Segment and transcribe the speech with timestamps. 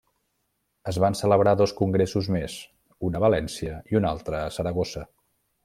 [0.91, 2.57] Es van celebrar dos congressos més,
[3.09, 5.09] un a València, i un altre a Saragossa.